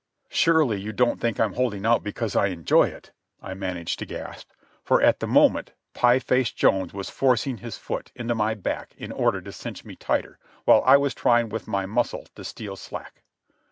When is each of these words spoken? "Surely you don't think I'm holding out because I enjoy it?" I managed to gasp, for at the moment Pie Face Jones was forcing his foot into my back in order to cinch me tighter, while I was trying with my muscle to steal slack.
"Surely 0.29 0.81
you 0.81 0.91
don't 0.91 1.21
think 1.21 1.39
I'm 1.39 1.53
holding 1.53 1.85
out 1.85 2.01
because 2.01 2.35
I 2.35 2.47
enjoy 2.47 2.85
it?" 2.87 3.11
I 3.39 3.53
managed 3.53 3.99
to 3.99 4.07
gasp, 4.07 4.49
for 4.83 4.99
at 4.99 5.19
the 5.19 5.27
moment 5.27 5.73
Pie 5.93 6.17
Face 6.17 6.51
Jones 6.51 6.91
was 6.91 7.11
forcing 7.11 7.57
his 7.57 7.77
foot 7.77 8.11
into 8.15 8.33
my 8.33 8.55
back 8.55 8.95
in 8.97 9.11
order 9.11 9.43
to 9.43 9.51
cinch 9.51 9.85
me 9.85 9.95
tighter, 9.95 10.39
while 10.65 10.81
I 10.87 10.97
was 10.97 11.13
trying 11.13 11.49
with 11.49 11.67
my 11.67 11.85
muscle 11.85 12.25
to 12.33 12.43
steal 12.43 12.75
slack. 12.75 13.21